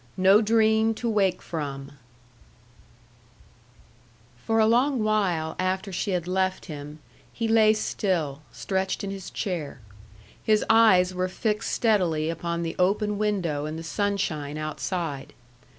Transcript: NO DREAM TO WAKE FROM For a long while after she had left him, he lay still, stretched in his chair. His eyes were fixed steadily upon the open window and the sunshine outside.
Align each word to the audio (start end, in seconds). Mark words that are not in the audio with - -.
NO 0.17 0.41
DREAM 0.41 0.95
TO 0.95 1.07
WAKE 1.07 1.43
FROM 1.43 1.91
For 4.43 4.57
a 4.57 4.65
long 4.65 5.03
while 5.03 5.55
after 5.59 5.91
she 5.93 6.09
had 6.09 6.27
left 6.27 6.65
him, 6.65 6.97
he 7.31 7.47
lay 7.47 7.73
still, 7.73 8.41
stretched 8.51 9.03
in 9.03 9.11
his 9.11 9.29
chair. 9.29 9.79
His 10.41 10.65
eyes 10.71 11.13
were 11.13 11.27
fixed 11.29 11.71
steadily 11.71 12.31
upon 12.31 12.63
the 12.63 12.75
open 12.79 13.19
window 13.19 13.67
and 13.67 13.77
the 13.77 13.83
sunshine 13.83 14.57
outside. 14.57 15.33